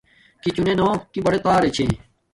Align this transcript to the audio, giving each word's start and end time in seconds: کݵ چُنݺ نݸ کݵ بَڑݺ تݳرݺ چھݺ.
کݵ 0.41 0.49
چُنݺ 0.55 0.73
نݸ 0.79 0.87
کݵ 1.11 1.19
بَڑݺ 1.25 1.39
تݳرݺ 1.45 1.69
چھݺ. 1.75 1.85